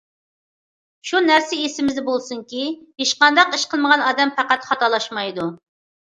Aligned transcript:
شۇ 1.09 1.19
نەرسە 1.25 1.59
ئېسىمىزدە 1.65 2.05
بولسۇنكى، 2.07 2.65
ھېچقانداق 3.03 3.55
ئىش 3.59 3.67
قىلمىغان 3.75 4.09
ئادەم 4.09 4.35
پەقەت 4.41 4.69
خاتالاشمايدۇ. 4.73 5.49